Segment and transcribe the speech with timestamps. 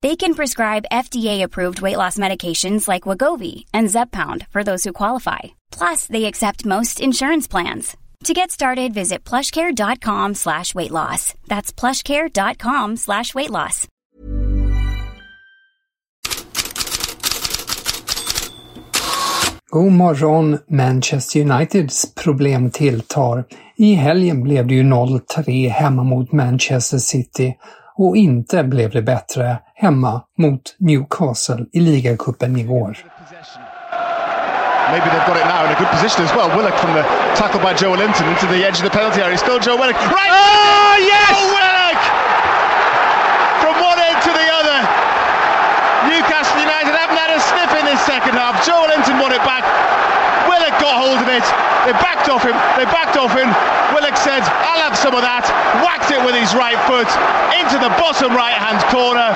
[0.00, 5.58] They can prescribe FDA-approved weight loss medications like Wagovi and Zepbound for those who qualify.
[5.72, 7.96] Plus, they accept most insurance plans.
[8.24, 11.34] To get started, visit plushcare.com slash weight loss.
[11.48, 13.86] That's plushcare.com slash weight loss.
[19.70, 20.58] God morgon!
[20.68, 23.44] Manchester Uniteds problem tilltar.
[23.76, 27.54] I helgen blev det ju 0-3 hemma mot Manchester City
[27.98, 32.96] och inte blev det bättre hemma mot Newcastle i ligacupen igår.
[34.92, 36.48] Maybe they've got it now in a good position as well.
[36.56, 37.04] Willock from the
[37.36, 39.36] tackle by Joe Linton into the edge of the penalty area.
[39.36, 40.00] Still Joe Willock.
[40.18, 40.32] Right!
[40.32, 41.28] Oh, yes!
[41.28, 42.00] Joe Willock!
[43.60, 44.78] From one end to the other.
[46.08, 48.64] Newcastle United haven't had a sniff in this second half.
[48.64, 49.60] Joe Linton won it back.
[50.48, 51.44] Willock got hold of it.
[51.88, 52.52] They backed off him.
[52.76, 53.48] They backed off him.
[53.94, 55.44] Willock said, I'll have some of that.
[55.80, 57.08] Whacked it with his right foot
[57.56, 59.32] into the bottom right hand corner.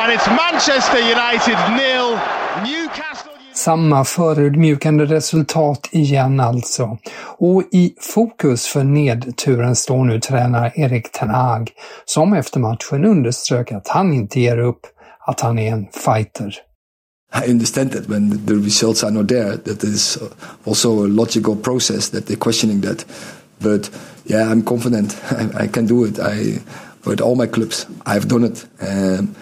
[0.00, 2.20] And it's Manchester United nil.
[2.60, 6.98] Newcastle Samma förödmjukande resultat igen alltså.
[7.38, 11.70] Och i fokus för nedturen står nu tränare Erik Ten Hag,
[12.04, 14.80] som efter matchen underströk att han inte ger upp,
[15.26, 16.67] att han är en fighter.
[17.32, 20.18] I understand that when the results are not there, that is
[20.64, 23.04] also a logical process that they're questioning that.
[23.60, 23.90] But
[24.24, 25.16] yeah, I'm confident.
[25.32, 26.18] I, I can do it.
[26.18, 26.60] I
[27.04, 29.34] with all my clubs, I've done it, um,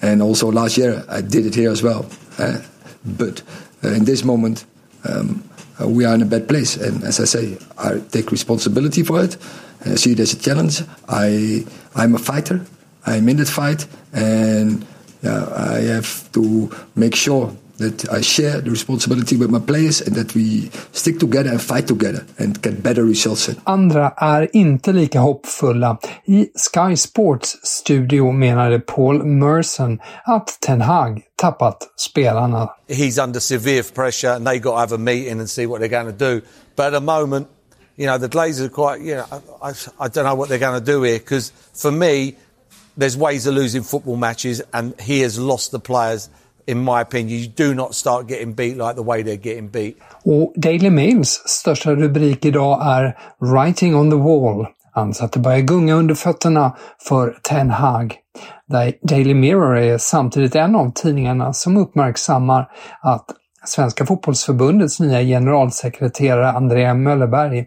[0.00, 2.06] and also last year I did it here as well.
[2.38, 2.58] Uh,
[3.04, 3.42] but
[3.84, 4.64] uh, in this moment,
[5.04, 5.44] um,
[5.80, 9.22] uh, we are in a bad place, and as I say, I take responsibility for
[9.22, 9.36] it.
[9.84, 10.82] I see it as a challenge.
[11.08, 11.64] I
[11.94, 12.64] I'm a fighter.
[13.06, 14.86] I'm in that fight, and
[15.20, 17.50] yeah, I have to make sure
[17.80, 21.86] that I share the responsibility with my players and that we stick together and fight
[21.86, 23.50] together and get better results.
[23.64, 25.98] Andra är inte lika hoppfulla.
[26.24, 32.68] I Sky Sports studio menade Paul Merson att Ten Hag tappat spelarna.
[32.88, 36.02] He's under severe pressure and they got to have a meeting and see what they're
[36.02, 36.40] going to do.
[36.76, 37.48] But at the moment,
[37.96, 39.26] you know, the Glazers are quite, you know,
[39.62, 42.36] I, I, I don't know what they're going to do here because for me,
[43.00, 46.30] there's ways of losing football matches and he has lost the players
[46.66, 49.96] in my opinion, you do not start getting beat like the way they're getting beat.
[50.24, 54.66] Och Daily Mails största rubrik idag är “Writing on the wall”.
[54.92, 56.76] Alltså att det börjar gunga under fötterna
[57.08, 58.16] för Ten Hag.
[59.02, 62.68] Daily Mirror är samtidigt en av tidningarna som uppmärksammar
[63.00, 63.26] att
[63.64, 67.66] Svenska fotbollsförbundets nya generalsekreterare Andrea Möllerberg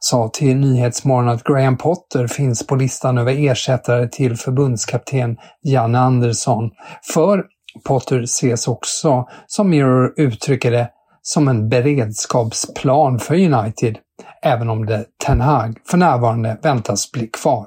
[0.00, 6.70] sa till Nyhetsmorgon att Graham Potter finns på listan över ersättare till förbundskapten Janne Andersson.
[7.14, 7.44] För
[7.84, 10.90] Potter ses också, som Mirror uttrycker det,
[11.22, 13.98] som en beredskapsplan för United,
[14.42, 17.66] även om det Ten Hag för närvarande väntas bli kvar.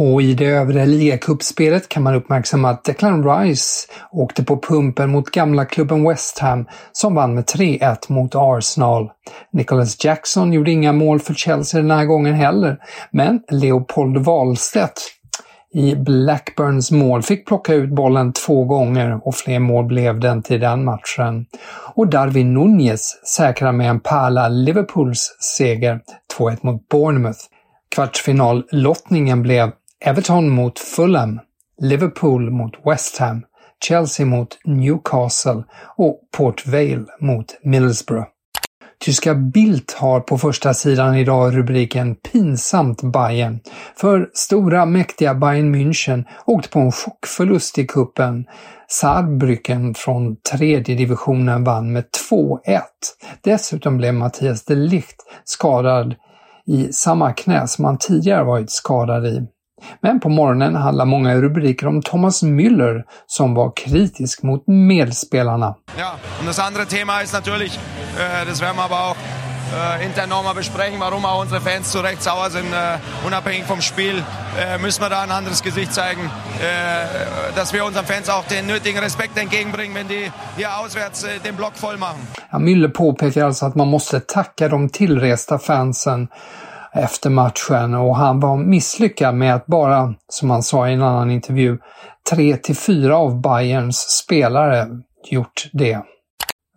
[0.00, 5.30] Och i det övre ligacupspelet kan man uppmärksamma att Declan Rice åkte på pumpen mot
[5.30, 9.10] gamla klubben West Ham som vann med 3-1 mot Arsenal.
[9.52, 12.78] Nicholas Jackson gjorde inga mål för Chelsea den här gången heller,
[13.10, 15.00] men Leopold Wahlstedt
[15.74, 20.54] i Blackburns mål fick plocka ut bollen två gånger och fler mål blev det inte
[20.54, 21.46] i den matchen.
[21.94, 26.00] Och Darwin Nunez säkrar med en pärla Liverpools seger
[26.38, 27.40] 2-1 mot Bournemouth.
[27.94, 31.40] Kvartsfinallottningen blev Everton mot Fulham,
[31.80, 33.42] Liverpool mot West Ham,
[33.84, 35.64] Chelsea mot Newcastle
[35.96, 38.26] och Port Vale mot Middlesbrough.
[39.00, 43.60] Tyska Bild har på första sidan idag rubriken “Pinsamt Bayern”.
[43.96, 48.44] För stora mäktiga Bayern München åkte på en chockförlust i kuppen.
[48.88, 52.80] Saarbrücken från tredje divisionen vann med 2-1.
[53.44, 56.14] Dessutom blev Mattias de Ligt skadad
[56.66, 59.46] i samma knä som han tidigare varit skadad i.
[60.00, 65.76] Men på morgonen handlar många rubriker om Thomas Müller som var kritisk mot medspelarna.
[65.98, 67.78] Ja, und das andere Thema ist natürlich,
[68.18, 69.16] äh, das werden wir aber auch
[69.74, 72.72] äh, intern nochmal besprechen, warum auch unsere Fans zu Recht sauer sind.
[72.72, 74.22] Äh, unabhängig vom Spiel
[74.58, 78.66] äh, müssen wir da ein anderes Gesicht zeigen, äh, dass wir unseren Fans auch den
[78.66, 82.26] nötigen Respekt entgegenbringen, wenn die hier auswärts äh, den Block voll machen.
[82.52, 86.28] Ja, Müller påpekar alltså att man måste tacka de tillresta fansen
[86.92, 91.30] efter matchen och han var misslyckad med att bara, som han sa i en annan
[91.30, 91.78] intervju,
[92.30, 94.86] tre till fyra av Bayerns spelare
[95.30, 96.02] gjort det.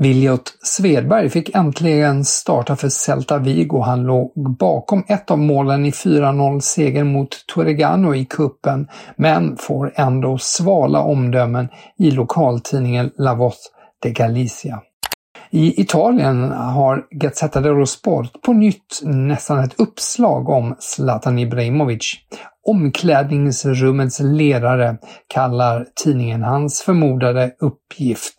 [0.00, 3.80] Viljot Svedberg fick äntligen starta för Celta Vigo.
[3.80, 10.38] Han låg bakom ett av målen i 4-0-segern mot Torregano i kuppen men får ändå
[10.38, 11.68] svala omdömen
[11.98, 13.70] i lokaltidningen La Voz
[14.02, 14.80] de Galicia.
[15.50, 22.14] I Italien har Gazzetta dello Sport på nytt nästan ett uppslag om Zlatan Ibrahimovic.
[22.66, 24.96] Omklädningsrummets ledare
[25.26, 28.34] kallar tidningen hans förmodade uppgift.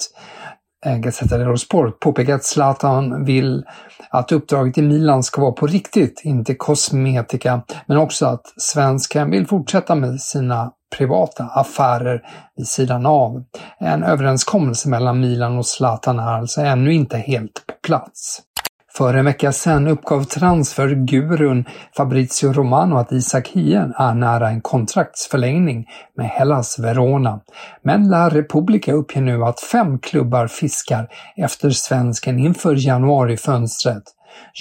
[0.85, 3.65] Gazzetta dello Sport påpekar att Zlatan vill
[4.09, 9.47] att uppdraget i Milan ska vara på riktigt, inte kosmetika, men också att svensken vill
[9.47, 12.21] fortsätta med sina privata affärer
[12.55, 13.43] vid sidan av.
[13.79, 18.41] En överenskommelse mellan Milan och Zlatan är alltså ännu inte helt på plats.
[18.99, 21.65] För en vecka sedan uppgav transfergurun
[21.97, 25.85] Fabrizio Romano att Isak Hien är nära en kontraktsförlängning
[26.17, 27.39] med Hellas Verona.
[27.83, 31.07] Men La Repubblica uppger nu att fem klubbar fiskar
[31.37, 34.03] efter svensken inför januarifönstret.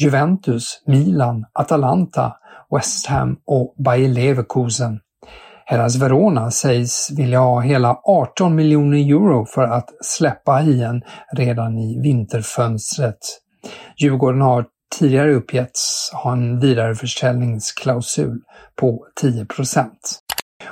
[0.00, 2.37] Juventus, Milan, Atalanta,
[2.70, 5.00] West Ham och Bayer Leverkusen.
[5.64, 11.02] Hellas Verona sägs vilja ha hela 18 miljoner euro för att släppa Hien
[11.37, 13.19] redan i vinterfönstret.
[13.96, 14.66] Djurgården har
[14.99, 18.40] tidigare uppgetts ha en vidareförsäljningsklausul
[18.76, 19.90] på 10%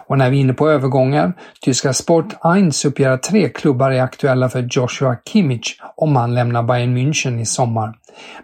[0.08, 4.02] och när vi är inne på övergångar, tyska Sport 1 uppger att tre klubbar är
[4.02, 7.94] aktuella för Joshua Kimmich om han lämnar Bayern München i sommar.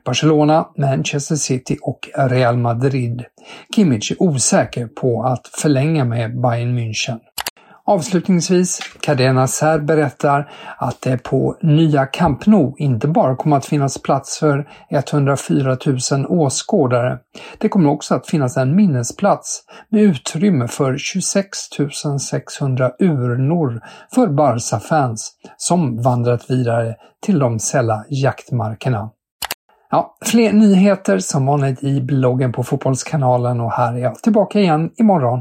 [0.05, 3.25] Barcelona, Manchester City och Real Madrid.
[3.77, 7.19] Kimmich är osäker på att förlänga med Bayern München.
[7.85, 14.03] Avslutningsvis, Cadena Ser berättar att det på nya Camp Nou inte bara kommer att finnas
[14.03, 15.77] plats för 104
[16.13, 17.19] 000 åskådare.
[17.59, 21.59] Det kommer också att finnas en minnesplats med utrymme för 26
[22.29, 23.81] 600 urnor
[24.15, 26.95] för Barca-fans som vandrat vidare
[27.27, 29.11] till de sälla jaktmarkerna.
[29.91, 34.91] Ja, fler nyheter som vanligt i bloggen på Fotbollskanalen och här är jag tillbaka igen
[34.97, 35.41] imorgon.